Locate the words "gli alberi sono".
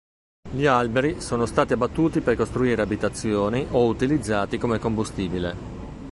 0.49-1.45